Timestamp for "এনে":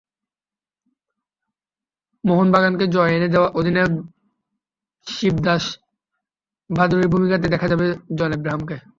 3.13-3.27